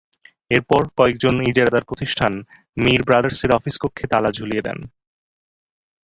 এরপর 0.51 0.81
কয়েকজন 0.97 1.35
ইজারাদার 1.49 1.87
প্রতিষ্ঠান 1.89 2.33
মীর 2.77 3.01
ব্রাদার্সের 3.07 3.51
অফিস 3.57 3.75
কক্ষে 3.79 4.05
তালা 4.11 4.29
ঝুলিয়ে 4.37 4.65
দেন। 4.67 4.79